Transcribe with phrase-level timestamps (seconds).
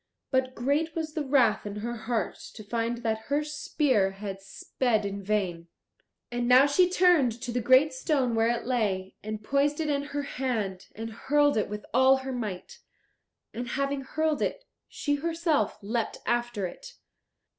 [0.31, 5.05] But great was the wrath in her heart to find that her spear had sped
[5.05, 5.67] in vain.
[6.31, 10.05] And now she turned to the great stone where it lay, and poised it in
[10.05, 12.79] her hand, and hurled it with all her might.
[13.53, 16.95] And having hurled it, she herself leapt after it.